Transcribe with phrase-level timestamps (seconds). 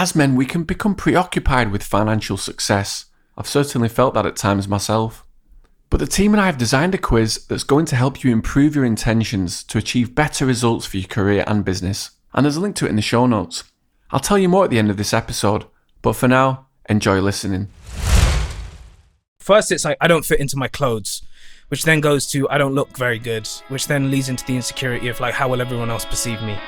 [0.00, 3.04] As men, we can become preoccupied with financial success.
[3.36, 5.26] I've certainly felt that at times myself.
[5.90, 8.74] But the team and I have designed a quiz that's going to help you improve
[8.74, 12.12] your intentions to achieve better results for your career and business.
[12.32, 13.64] And there's a link to it in the show notes.
[14.10, 15.66] I'll tell you more at the end of this episode,
[16.00, 17.68] but for now, enjoy listening.
[19.38, 21.20] First, it's like I don't fit into my clothes,
[21.68, 25.08] which then goes to I don't look very good, which then leads into the insecurity
[25.08, 26.58] of like how will everyone else perceive me.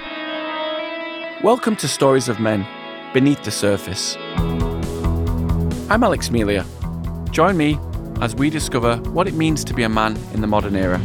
[1.42, 2.66] Welcome to Stories of Men
[3.12, 4.16] Beneath the Surface.
[5.90, 6.64] I'm Alex Melia.
[7.30, 7.78] Join me
[8.22, 10.98] as we discover what it means to be a man in the modern era.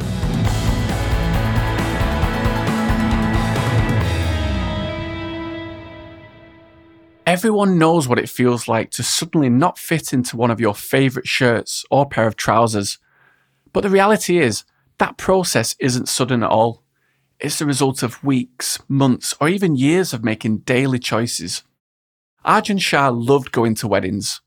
[7.25, 11.27] Everyone knows what it feels like to suddenly not fit into one of your favourite
[11.27, 12.99] shirts or pair of trousers.
[13.73, 14.63] But the reality is,
[14.97, 16.83] that process isn't sudden at all.
[17.41, 21.63] It's the result of weeks, months, or even years of making daily choices.
[22.47, 24.39] Arjun Shah loved going to weddings.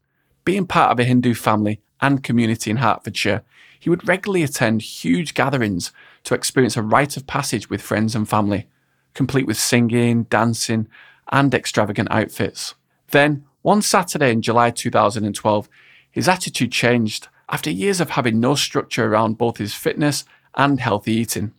[0.47, 3.43] Being part of a Hindu family and community in Hertfordshire,
[3.79, 5.93] he would regularly attend huge gatherings
[6.25, 8.67] to experience a rite of passage with friends and family,
[9.13, 10.89] complete with singing, dancing,
[11.31, 12.75] and extravagant outfits.
[13.11, 15.69] Then, one Saturday in July 2012,
[16.11, 21.13] his attitude changed after years of having no structure around both his fitness and healthy
[21.13, 21.53] eating.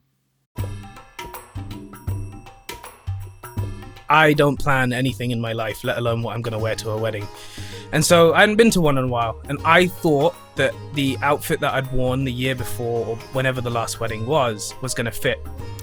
[4.11, 6.89] I don't plan anything in my life, let alone what I'm going to wear to
[6.91, 7.25] a wedding.
[7.93, 11.17] And so I hadn't been to one in a while, and I thought that the
[11.21, 15.05] outfit that I'd worn the year before, or whenever the last wedding was, was going
[15.05, 15.39] to fit.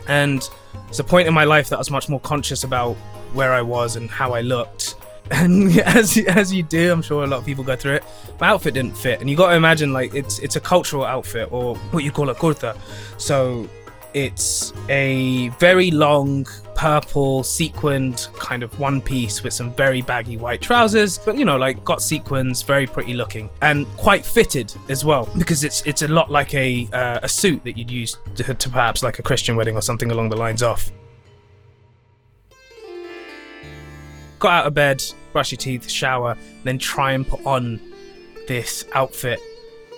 [0.09, 0.47] And
[0.89, 2.97] it's a point in my life that I was much more conscious about
[3.33, 4.95] where I was and how I looked.
[5.31, 8.05] And as as you do, I'm sure a lot of people go through it.
[8.41, 11.53] My outfit didn't fit, and you got to imagine like it's it's a cultural outfit
[11.53, 12.75] or what you call a kurta.
[13.19, 13.69] So
[14.15, 16.47] it's a very long
[16.79, 21.57] purple sequined kind of one piece with some very baggy white trousers, but you know,
[21.57, 26.09] like got sequins, very pretty looking, and quite fitted as well because it's it's a
[26.09, 29.57] lot like a uh, a suit that you'd use to, to perhaps like a Christian
[29.57, 30.91] wedding or something along the lines of.
[34.39, 35.03] Got out of bed,
[35.33, 37.81] brush your teeth, shower, then try and put on
[38.47, 39.41] this outfit.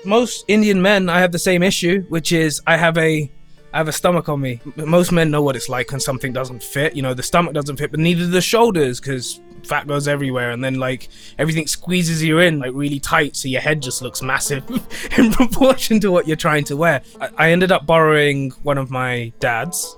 [0.06, 3.30] Most Indian men, I have the same issue, which is I have a
[3.72, 4.60] I have a stomach on me.
[4.76, 6.97] Most men know what it's like when something doesn't fit.
[6.97, 10.50] You know, the stomach doesn't fit, but neither do the shoulders because fat goes everywhere,
[10.50, 11.08] and then like
[11.38, 14.69] everything squeezes you in like really tight, so your head just looks massive
[15.19, 17.03] in proportion to what you're trying to wear.
[17.20, 19.97] I, I ended up borrowing one of my dad's,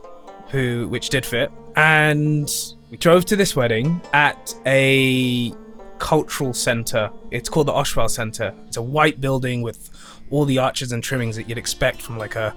[0.49, 2.53] who which did fit, and
[2.91, 5.55] we drove to this wedding at a
[5.99, 7.11] cultural center.
[7.31, 8.55] It's called the Oshwal Center.
[8.67, 9.89] It's a white building with
[10.31, 12.55] all the arches and trimmings that you'd expect from like a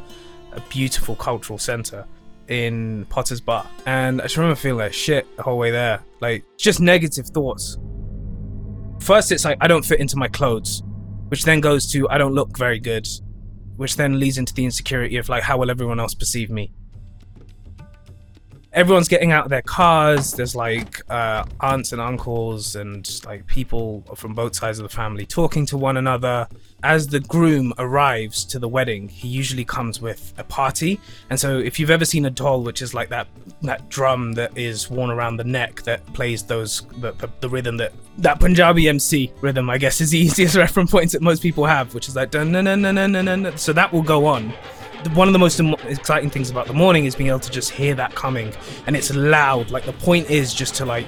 [0.56, 2.06] a beautiful cultural center
[2.48, 3.68] in Potters Bar.
[3.86, 6.04] And I just remember feeling like shit the whole way there.
[6.22, 7.78] Like, just negative thoughts.
[9.00, 10.84] First, it's like, I don't fit into my clothes,
[11.28, 13.08] which then goes to, I don't look very good,
[13.76, 16.72] which then leads into the insecurity of, like, how will everyone else perceive me?
[18.76, 20.34] Everyone's getting out of their cars.
[20.34, 25.26] There's like uh, aunts and uncles and like people from both sides of the family
[25.26, 26.50] talking to one another.
[26.84, 31.00] As the groom arrives to the wedding, he usually comes with a party.
[31.30, 33.28] And so, if you've ever seen a dhol, which is like that
[33.62, 37.78] that drum that is worn around the neck that plays those the, the, the rhythm
[37.78, 41.66] that that Punjabi MC rhythm, I guess, is the easiest reference points that most people
[41.66, 43.58] have, which is like dun dun dun dun dun dun.
[43.58, 44.54] So that will go on
[45.14, 47.96] one of the most exciting things about the morning is being able to just hear
[47.96, 48.54] that coming.
[48.88, 49.72] And it's loud.
[49.72, 51.08] Like the point is just to like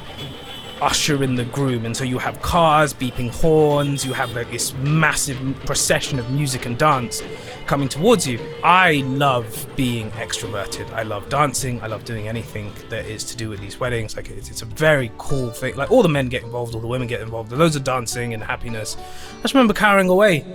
[0.82, 4.06] usher in the groom and so you have cars beeping horns.
[4.06, 7.22] You have like this massive procession of music and dance
[7.66, 8.40] coming towards you.
[8.64, 10.92] I love being extroverted.
[10.94, 11.82] I love dancing.
[11.82, 14.16] I love doing anything that is to do with these weddings.
[14.16, 15.76] Like it's, it's a very cool thing.
[15.76, 16.76] Like all the men get involved.
[16.76, 17.50] All the women get involved.
[17.50, 18.96] There's loads of dancing and happiness.
[19.38, 20.46] I just remember carrying away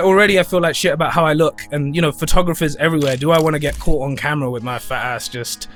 [0.00, 3.16] already I feel like shit about how I look, and you know, photographers everywhere.
[3.16, 5.68] Do I want to get caught on camera with my fat ass just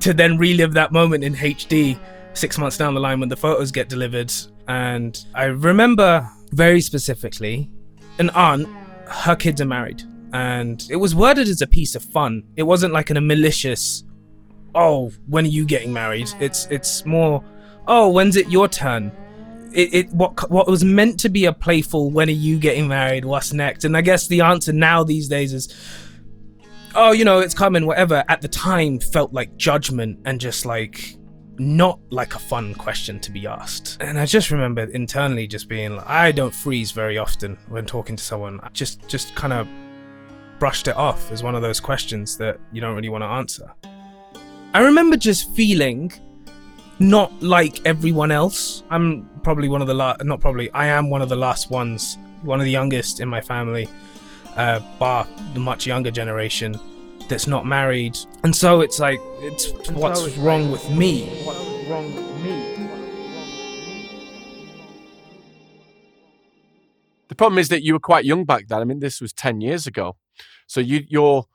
[0.00, 1.98] to then relive that moment in HD
[2.34, 4.32] six months down the line when the photos get delivered?
[4.68, 7.70] And I remember very specifically
[8.18, 8.68] an aunt,
[9.06, 10.02] her kids are married,
[10.32, 12.44] and it was worded as a piece of fun.
[12.56, 14.04] It wasn't like in a malicious,
[14.74, 16.30] oh, when are you getting married?
[16.40, 17.44] It's it's more,
[17.86, 19.12] oh, when's it your turn?
[19.74, 23.24] It, it what what was meant to be a playful when are you getting married?
[23.24, 23.84] What's next?
[23.84, 25.74] And i guess the answer now these days is
[26.94, 28.24] oh you know it's coming whatever.
[28.28, 31.16] At the time felt like judgment and just like
[31.58, 33.98] not like a fun question to be asked.
[34.00, 38.16] And i just remember internally just being like i don't freeze very often when talking
[38.16, 38.60] to someone.
[38.62, 39.68] I just just kind of
[40.58, 43.72] brushed it off as one of those questions that you don't really want to answer.
[44.74, 46.12] I remember just feeling
[47.02, 48.84] not like everyone else.
[48.88, 52.16] I'm probably one of the last, not probably, I am one of the last ones,
[52.42, 53.88] one of the youngest in my family,
[54.56, 56.78] uh, bar the much younger generation
[57.28, 58.16] that's not married.
[58.44, 61.26] And so it's like, it's And what's so it's wrong like, with me.
[61.44, 62.68] What's wrong with me?
[67.26, 68.80] The problem is that you were quite young back then.
[68.80, 70.16] I mean, this was 10 years ago.
[70.68, 71.46] So you, your,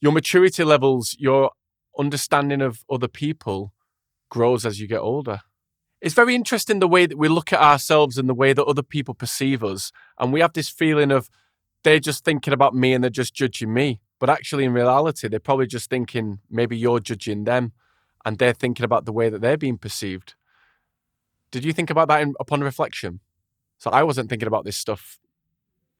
[0.00, 1.50] your maturity levels, your
[1.98, 3.74] understanding of other people
[4.28, 5.40] grows as you get older.
[6.00, 8.82] It's very interesting the way that we look at ourselves and the way that other
[8.82, 9.92] people perceive us.
[10.18, 11.30] And we have this feeling of
[11.84, 14.00] they're just thinking about me and they're just judging me.
[14.18, 17.72] But actually, in reality, they're probably just thinking maybe you're judging them
[18.24, 20.34] and they're thinking about the way that they're being perceived.
[21.50, 23.20] Did you think about that in, upon reflection?
[23.78, 25.18] So I wasn't thinking about this stuff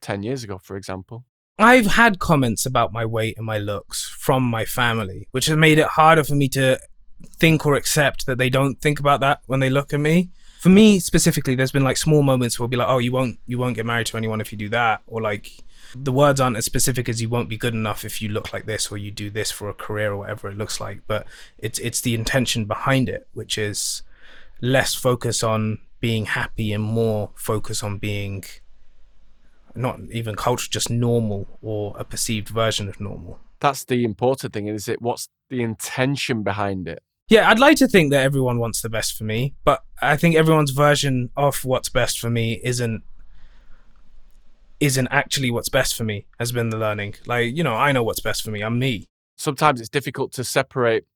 [0.00, 1.24] 10 years ago, for example.
[1.58, 5.78] I've had comments about my weight and my looks from my family, which has made
[5.78, 6.78] it harder for me to
[7.22, 10.30] think or accept that they don't think about that when they look at me.
[10.60, 13.38] For me specifically, there's been like small moments where we'll be like, "Oh, you won't,
[13.46, 15.52] you won't get married to anyone if you do that," or like
[15.94, 18.66] the words aren't as specific as "you won't be good enough if you look like
[18.66, 21.02] this" or "you do this for a career" or whatever it looks like.
[21.06, 21.26] But
[21.58, 24.02] it's it's the intention behind it, which is
[24.60, 28.44] less focus on being happy and more focus on being
[29.74, 33.38] not even culture, just normal or a perceived version of normal.
[33.60, 35.00] That's the important thing, is it?
[35.00, 37.02] What's the intention behind it?
[37.28, 40.36] Yeah, I'd like to think that everyone wants the best for me, but I think
[40.36, 43.02] everyone's version of what's best for me isn't
[44.78, 47.14] isn't actually what's best for me has been the learning.
[47.24, 48.60] Like, you know, I know what's best for me.
[48.62, 49.06] I'm me.
[49.36, 51.06] Sometimes it's difficult to separate,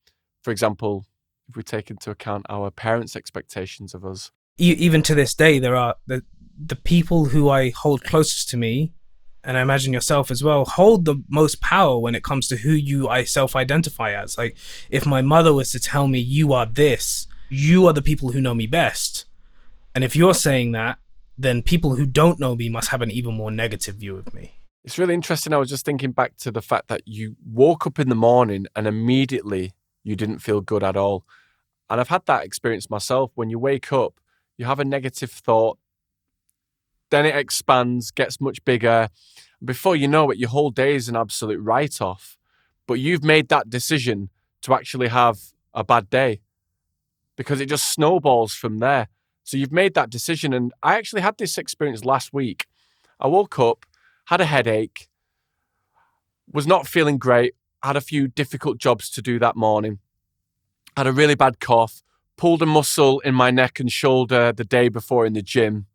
[0.43, 1.05] for example,
[1.49, 4.31] if we take into account our parents' expectations of us.
[4.59, 6.23] E- even to this day, there are the
[6.63, 8.93] the people who I hold closest to me,
[9.45, 12.73] and I imagine yourself as well, hold the most power when it comes to who
[12.73, 14.37] you I self-identify as.
[14.37, 14.57] Like,
[14.91, 18.41] if my mother was to tell me you are this, you are the people who
[18.41, 19.25] know me best,
[19.95, 20.99] and if you're saying that,
[21.37, 24.53] then people who don't know me must have an even more negative view of me.
[24.85, 25.53] It's really interesting.
[25.53, 28.67] I was just thinking back to the fact that you woke up in the morning
[28.77, 29.73] and immediately
[30.05, 31.25] you didn't feel good at all.
[31.89, 33.33] And I've had that experience myself.
[33.35, 34.21] When you wake up,
[34.57, 35.79] you have a negative thought,
[37.11, 39.09] then it expands, gets much bigger.
[39.65, 42.37] Before you know it, your whole day is an absolute write off.
[42.87, 44.31] But you've made that decision
[44.63, 45.39] to actually have
[45.75, 46.41] a bad day
[47.37, 49.09] because it just snowballs from there.
[49.45, 50.53] So you've made that decision.
[50.53, 52.67] And I actually had this experience last week.
[53.19, 53.87] I woke up,
[54.27, 55.09] had a headache,
[56.53, 59.99] was not feeling great, had a few difficult jobs to do that morning,
[60.97, 62.03] had a really bad cough,
[62.37, 65.87] pulled a muscle in my neck and shoulder the day before in the gym,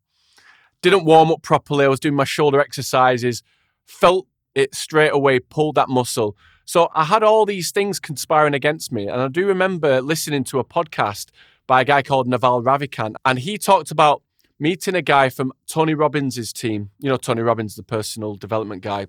[0.90, 1.86] didn't warm up properly.
[1.86, 3.42] I was doing my shoulder exercises,
[3.86, 6.38] felt it straight away, pulled that muscle.
[6.66, 9.08] So I had all these things conspiring against me.
[9.08, 11.30] And I do remember listening to a podcast
[11.68, 14.22] by a guy called Naval Ravikant, and he talked about
[14.60, 16.92] meeting a guy from Tony Robbins' team.
[17.00, 19.08] You know, Tony Robbins, the personal development guy.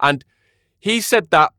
[0.00, 0.24] And
[0.80, 1.52] he said that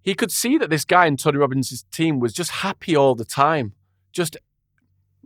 [0.00, 3.26] he could see that this guy in Tony Robbins' team was just happy all the
[3.26, 3.74] time,
[4.12, 4.38] just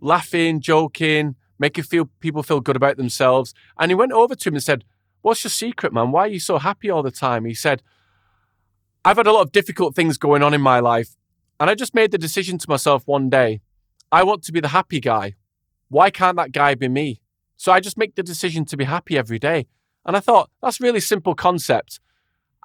[0.00, 3.54] laughing, joking, making feel people feel good about themselves.
[3.78, 4.84] And he went over to him and said,
[5.22, 6.10] What's your secret, man?
[6.10, 7.44] Why are you so happy all the time?
[7.44, 7.82] He said,
[9.04, 11.16] I've had a lot of difficult things going on in my life.
[11.60, 13.60] And I just made the decision to myself one day
[14.10, 15.36] I want to be the happy guy.
[15.88, 17.22] Why can't that guy be me?
[17.56, 19.68] So I just make the decision to be happy every day.
[20.04, 22.00] And I thought, that's really simple concept.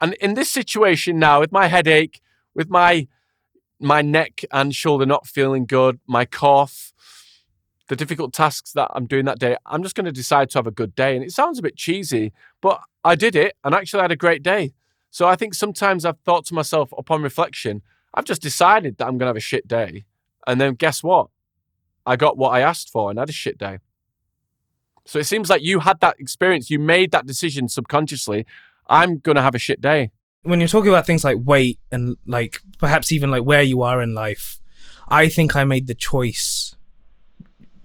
[0.02, 2.20] And in this situation now, with my headache,
[2.56, 3.08] with my
[3.80, 6.94] my neck and shoulder not feeling good, my cough,
[7.88, 10.68] the difficult tasks that I'm doing that day, I'm just going to decide to have
[10.68, 11.16] a good day.
[11.16, 14.44] And it sounds a bit cheesy, but I did it and actually had a great
[14.44, 14.74] day.
[15.10, 17.82] So I think sometimes I've thought to myself upon reflection,
[18.14, 20.06] I've just decided that I'm going to have a shit day.
[20.46, 21.28] And then guess what?
[22.06, 23.80] I got what I asked for and had a shit day.
[25.06, 26.70] So it seems like you had that experience.
[26.70, 28.46] You made that decision subconsciously.
[28.88, 30.12] I'm going to have a shit day.
[30.44, 34.02] When you're talking about things like weight and like perhaps even like where you are
[34.02, 34.60] in life,
[35.10, 36.76] I think I made the choice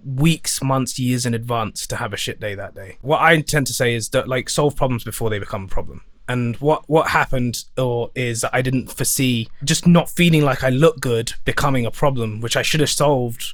[0.05, 2.97] weeks, months, years in advance to have a shit day that day.
[3.01, 6.01] What I tend to say is that like solve problems before they become a problem.
[6.27, 11.01] And what what happened or is I didn't foresee just not feeling like I look
[11.01, 13.53] good becoming a problem, which I should have solved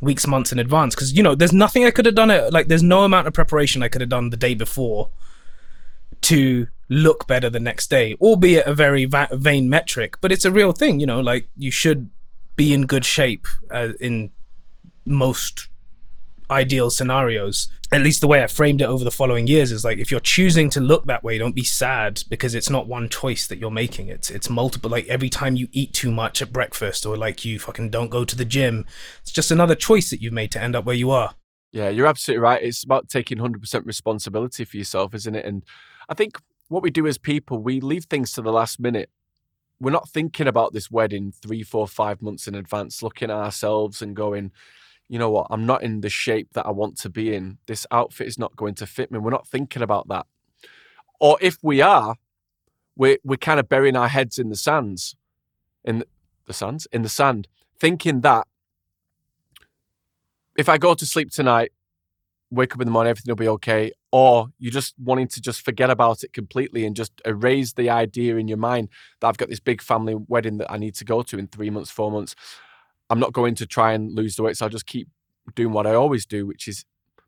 [0.00, 0.94] weeks, months in advance.
[0.94, 2.52] Because you know, there's nothing I could have done it.
[2.52, 5.10] Like, there's no amount of preparation I could have done the day before
[6.22, 10.16] to look better the next day, albeit a very va- vain metric.
[10.20, 11.00] But it's a real thing.
[11.00, 12.10] You know, like you should
[12.54, 14.30] be in good shape uh, in
[15.04, 15.68] most
[16.50, 17.68] ideal scenarios.
[17.92, 20.20] At least the way I framed it over the following years is like if you're
[20.20, 23.70] choosing to look that way, don't be sad because it's not one choice that you're
[23.70, 24.08] making.
[24.08, 27.58] It's it's multiple like every time you eat too much at breakfast or like you
[27.58, 28.86] fucking don't go to the gym,
[29.22, 31.34] it's just another choice that you've made to end up where you are.
[31.72, 32.62] Yeah, you're absolutely right.
[32.62, 35.44] It's about taking 100% responsibility for yourself, isn't it?
[35.44, 35.62] And
[36.08, 36.38] I think
[36.68, 39.10] what we do as people, we leave things to the last minute.
[39.78, 44.00] We're not thinking about this wedding three, four, five months in advance, looking at ourselves
[44.00, 44.52] and going,
[45.08, 47.58] you know what, I'm not in the shape that I want to be in.
[47.66, 49.18] This outfit is not going to fit me.
[49.18, 50.26] We're not thinking about that.
[51.20, 52.16] Or if we are,
[52.96, 55.14] we're, we're kind of burying our heads in the sands,
[55.84, 56.04] in
[56.46, 57.46] the sands, in the sand,
[57.78, 58.46] thinking that
[60.56, 61.72] if I go to sleep tonight,
[62.50, 63.92] wake up in the morning, everything will be okay.
[64.10, 68.36] Or you're just wanting to just forget about it completely and just erase the idea
[68.36, 68.88] in your mind
[69.20, 71.70] that I've got this big family wedding that I need to go to in three
[71.70, 72.34] months, four months.
[73.10, 74.56] I'm not going to try and lose the weight.
[74.56, 75.08] So I'll just keep
[75.54, 76.84] doing what I always do, which is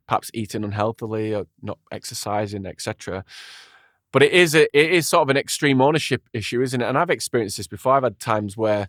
[0.06, 3.24] perhaps eating unhealthily or not exercising, etc.
[4.12, 6.88] But it is a, it is sort of an extreme ownership issue, isn't it?
[6.88, 7.94] And I've experienced this before.
[7.94, 8.88] I've had times where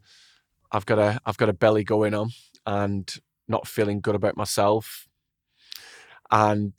[0.71, 2.29] I've got a I've got a belly going on
[2.65, 3.13] and
[3.47, 5.07] not feeling good about myself
[6.31, 6.73] and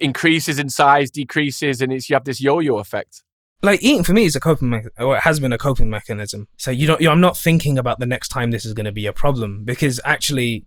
[0.00, 3.22] increases in size, decreases, and it's you have this yo-yo effect.
[3.60, 6.46] Like eating for me is a coping mechanism, or it has been a coping mechanism.
[6.56, 8.86] So you don't, you know, I'm not thinking about the next time this is going
[8.86, 10.64] to be a problem because actually,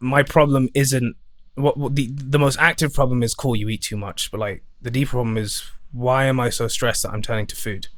[0.00, 1.16] my problem isn't
[1.56, 3.34] what, what the the most active problem is.
[3.34, 5.62] Cool, you eat too much, but like the deeper problem is
[5.92, 7.88] why am I so stressed that I'm turning to food?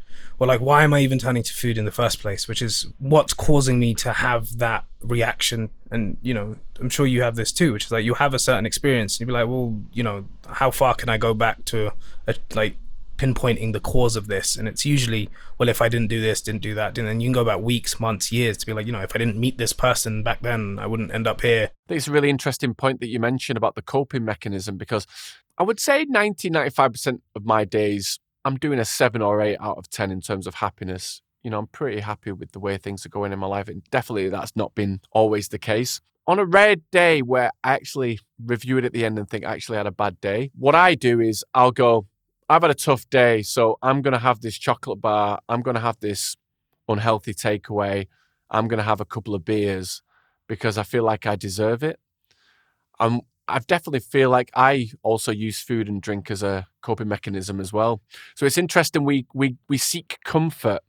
[0.40, 2.48] Or like why am I even turning to food in the first place?
[2.48, 5.70] Which is what's causing me to have that reaction.
[5.92, 8.40] And you know, I'm sure you have this too, which is like you have a
[8.40, 11.64] certain experience and you'd be like, well, you know, how far can I go back
[11.66, 11.92] to
[12.26, 12.76] a, like
[13.24, 14.56] pinpointing the cause of this.
[14.56, 17.26] And it's usually well if i didn't do this didn't do that and then you
[17.26, 19.58] can go about weeks months years to be like you know if i didn't meet
[19.58, 21.70] this person back then i wouldn't end up here.
[21.88, 25.06] It's a really interesting point that you mentioned about the coping mechanism because
[25.58, 29.78] i would say 90 95% of my days i'm doing a 7 or 8 out
[29.78, 31.22] of 10 in terms of happiness.
[31.42, 33.82] You know i'm pretty happy with the way things are going in my life and
[33.90, 36.00] definitely that's not been always the case.
[36.26, 39.52] On a rare day where I actually review it at the end and think I
[39.52, 42.06] actually had a bad day, what I do is I'll go,
[42.48, 45.40] I've had a tough day, so I'm going to have this chocolate bar.
[45.48, 46.36] I'm going to have this
[46.88, 48.08] unhealthy takeaway.
[48.50, 50.02] I'm going to have a couple of beers
[50.46, 51.98] because I feel like I deserve it.
[53.00, 57.60] Um, I definitely feel like I also use food and drink as a coping mechanism
[57.60, 58.02] as well.
[58.34, 59.04] So it's interesting.
[59.04, 60.80] We we we seek comfort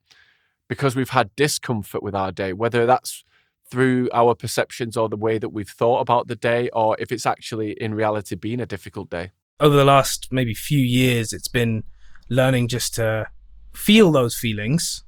[0.68, 3.24] because we've had discomfort with our day, whether that's
[3.70, 7.26] through our perceptions or the way that we've thought about the day, or if it's
[7.26, 11.84] actually in reality been a difficult day over the last maybe few years, it's been
[12.30, 13.28] learning just to
[13.74, 15.04] feel those feelings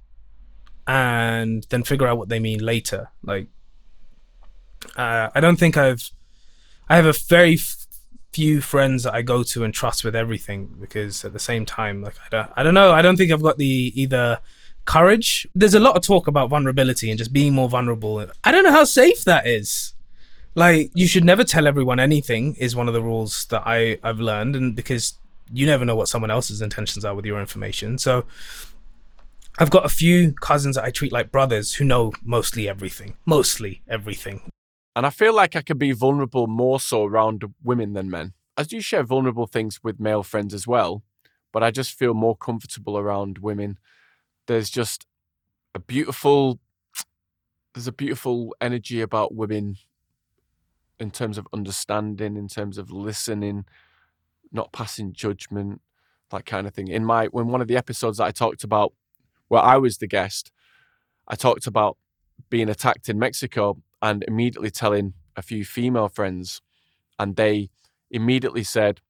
[0.86, 3.10] and then figure out what they mean later.
[3.24, 3.48] Like,
[4.96, 6.12] uh, I don't think I've,
[6.88, 7.88] I have a very f-
[8.32, 12.02] few friends that I go to and trust with everything because at the same time,
[12.02, 14.40] like, I don't, I don't know, I don't think I've got the either
[14.86, 15.46] courage.
[15.56, 18.26] There's a lot of talk about vulnerability and just being more vulnerable.
[18.46, 19.94] I don't know how safe that is
[20.58, 24.20] like you should never tell everyone anything is one of the rules that I I've
[24.20, 25.14] learned, and because
[25.54, 28.00] you never know what someone else's intentions are with your information.
[28.00, 28.26] So
[29.60, 33.84] I've got a few cousins that I treat like brothers who know mostly everything, mostly
[33.88, 34.50] everything.
[34.96, 38.34] And I feel like I can be vulnerable more so around women than men.
[38.58, 41.04] I do share vulnerable things with male friends as well,
[41.54, 43.78] but I just feel more comfortable around women.
[44.48, 45.06] There's just
[45.76, 46.60] a beautiful
[47.76, 49.78] there's a beautiful energy about women
[51.00, 53.66] in terms of understanding, in terms of listening,
[54.52, 55.82] not passing judgment,
[56.32, 56.88] that kind of thing.
[56.88, 58.94] In my when one of the episodes that I talked about
[59.48, 60.52] where I was the guest,
[61.28, 61.98] I talked about
[62.50, 66.62] being attacked in Mexico and immediately telling a few female friends,
[67.20, 67.70] and they
[68.12, 69.02] immediately said,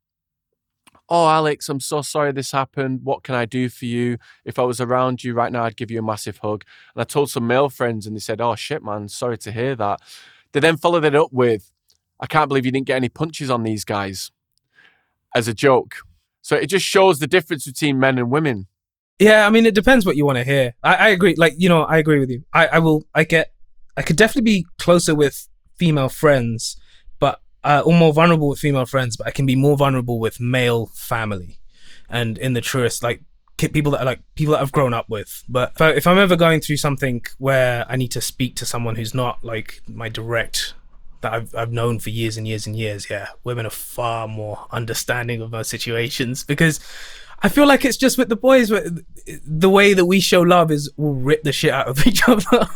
[1.09, 3.01] Oh, Alex, I'm so sorry this happened.
[3.03, 4.17] What can I do for you?
[4.43, 6.65] If I was around you right now, I'd give you a massive hug.
[6.93, 9.75] And I told some male friends, and they said, Oh, shit, man, sorry to hear
[9.77, 10.01] that.
[10.51, 11.71] They then followed it up with,
[12.19, 14.31] I can't believe you didn't get any punches on these guys
[15.35, 15.95] as a joke.
[16.41, 18.67] So it just shows the difference between men and women.
[19.19, 20.73] Yeah, I mean, it depends what you want to hear.
[20.83, 21.35] I, I agree.
[21.35, 22.43] Like, you know, I agree with you.
[22.53, 23.51] I, I will, I get,
[23.95, 26.77] I could definitely be closer with female friends,
[27.19, 30.39] but, uh, or more vulnerable with female friends, but I can be more vulnerable with
[30.39, 31.59] male family.
[32.09, 33.21] And in the truest, like,
[33.57, 35.43] people that are like people that I've grown up with.
[35.49, 38.65] But if, I, if I'm ever going through something where I need to speak to
[38.67, 40.75] someone who's not like my direct
[41.21, 44.67] that I've I've known for years and years and years, yeah, women are far more
[44.71, 46.79] understanding of our situations because
[47.43, 50.91] I feel like it's just with the boys, the way that we show love is
[50.97, 52.67] we'll rip the shit out of each other.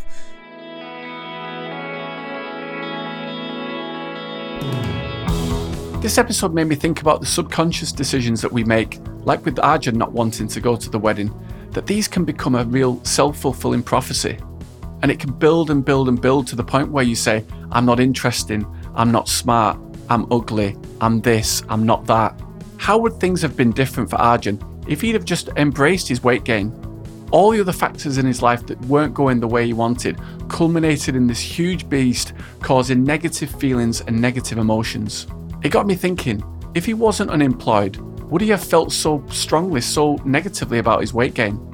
[6.01, 9.98] This episode made me think about the subconscious decisions that we make, like with Arjun
[9.98, 11.31] not wanting to go to the wedding,
[11.71, 14.38] that these can become a real self fulfilling prophecy.
[15.01, 17.86] And it can build and build and build to the point where you say, I'm
[17.86, 19.79] not interesting, I'm not smart,
[20.10, 22.39] I'm ugly, I'm this, I'm not that.
[22.77, 26.43] How would things have been different for Arjun if he'd have just embraced his weight
[26.43, 26.75] gain?
[27.31, 31.15] All the other factors in his life that weren't going the way he wanted culminated
[31.15, 35.27] in this huge beast causing negative feelings and negative emotions.
[35.63, 36.43] It got me thinking
[36.74, 37.98] if he wasn't unemployed,
[38.31, 41.70] would he have felt so strongly, so negatively about his weight gain?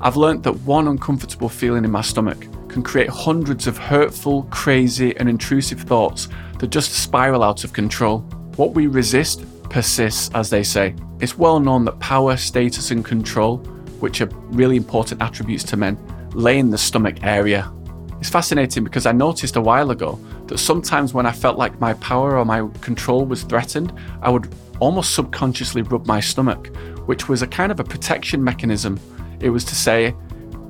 [0.00, 5.16] I've learnt that one uncomfortable feeling in my stomach can create hundreds of hurtful, crazy,
[5.16, 6.28] and intrusive thoughts
[6.60, 8.20] that just spiral out of control.
[8.56, 10.94] What we resist persists, as they say.
[11.20, 13.58] It's well known that power, status, and control,
[14.00, 15.98] which are really important attributes to men,
[16.32, 17.72] lay in the stomach area.
[18.20, 21.94] It's fascinating because I noticed a while ago that sometimes when I felt like my
[21.94, 26.68] power or my control was threatened, I would almost subconsciously rub my stomach,
[27.06, 28.98] which was a kind of a protection mechanism.
[29.40, 30.14] It was to say,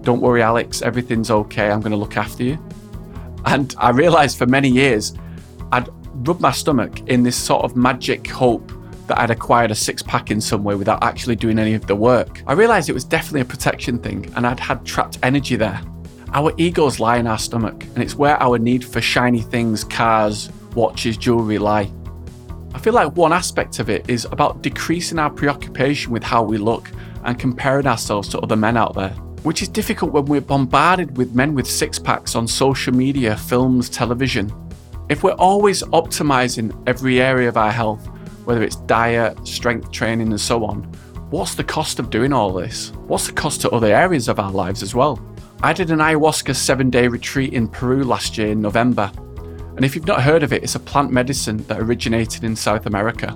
[0.02, 2.58] Don't worry, Alex, everything's okay, I'm going to look after you.
[3.46, 5.14] And I realized for many years,
[5.72, 5.88] I'd
[6.26, 8.72] rub my stomach in this sort of magic hope
[9.06, 11.96] that I'd acquired a six pack in some way without actually doing any of the
[11.96, 12.42] work.
[12.46, 15.80] I realized it was definitely a protection thing and I'd had trapped energy there.
[16.34, 20.50] Our egos lie in our stomach, and it's where our need for shiny things, cars,
[20.74, 21.90] watches, jewellery lie.
[22.74, 26.58] I feel like one aspect of it is about decreasing our preoccupation with how we
[26.58, 26.90] look
[27.24, 29.10] and comparing ourselves to other men out there,
[29.42, 33.88] which is difficult when we're bombarded with men with six packs on social media, films,
[33.88, 34.52] television.
[35.08, 38.06] If we're always optimizing every area of our health,
[38.44, 40.84] whether it's diet, strength training, and so on,
[41.30, 42.92] what's the cost of doing all this?
[43.06, 45.20] What's the cost to other areas of our lives as well?
[45.62, 49.10] I did an ayahuasca seven day retreat in Peru last year in November.
[49.76, 52.86] And if you've not heard of it, it's a plant medicine that originated in South
[52.86, 53.34] America.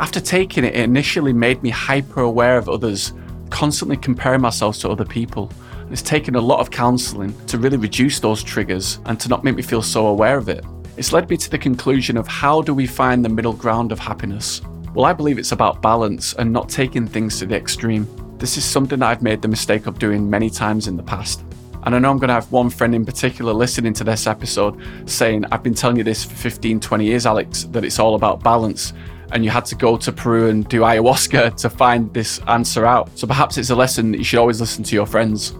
[0.00, 3.12] After taking it, it initially made me hyper aware of others,
[3.50, 5.52] constantly comparing myself to other people.
[5.78, 9.44] And it's taken a lot of counselling to really reduce those triggers and to not
[9.44, 10.64] make me feel so aware of it.
[10.96, 13.98] It's led me to the conclusion of how do we find the middle ground of
[13.98, 14.62] happiness?
[14.94, 18.08] Well, I believe it's about balance and not taking things to the extreme.
[18.38, 21.44] This is something that I've made the mistake of doing many times in the past.
[21.82, 24.80] And I know I'm going to have one friend in particular listening to this episode
[25.04, 28.42] saying, I've been telling you this for 15, 20 years, Alex, that it's all about
[28.42, 28.94] balance.
[29.32, 33.16] And you had to go to Peru and do ayahuasca to find this answer out.
[33.18, 35.54] So perhaps it's a lesson that you should always listen to your friends.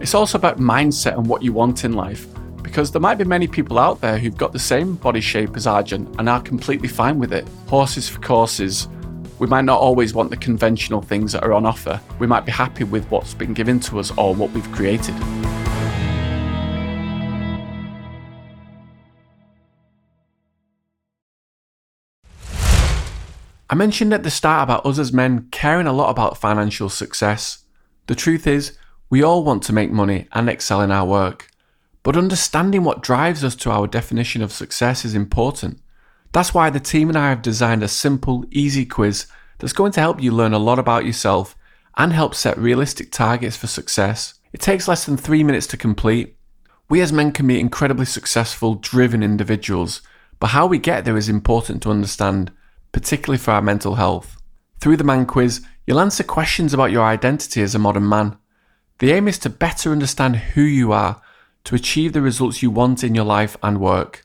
[0.00, 2.26] It's also about mindset and what you want in life
[2.74, 5.64] because there might be many people out there who've got the same body shape as
[5.64, 7.46] Arjun and are completely fine with it.
[7.68, 8.88] Horses for courses.
[9.38, 12.00] We might not always want the conventional things that are on offer.
[12.18, 15.14] We might be happy with what's been given to us or what we've created.
[23.74, 27.64] I mentioned at the start about us as men caring a lot about financial success.
[28.06, 28.78] The truth is,
[29.10, 31.48] we all want to make money and excel in our work.
[32.04, 35.80] But understanding what drives us to our definition of success is important.
[36.30, 39.26] That's why the team and I have designed a simple, easy quiz
[39.58, 41.56] that's going to help you learn a lot about yourself
[41.96, 44.34] and help set realistic targets for success.
[44.52, 46.36] It takes less than three minutes to complete.
[46.88, 50.00] We as men can be incredibly successful, driven individuals,
[50.38, 52.52] but how we get there is important to understand,
[52.94, 54.40] particularly for our mental health.
[54.78, 58.38] Through the Man Quiz, you'll answer questions about your identity as a modern man.
[59.00, 61.20] The aim is to better understand who you are
[61.64, 64.24] to achieve the results you want in your life and work.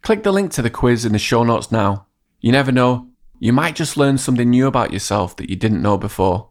[0.00, 2.06] Click the link to the quiz in the show notes now.
[2.40, 5.98] You never know, you might just learn something new about yourself that you didn't know
[5.98, 6.48] before.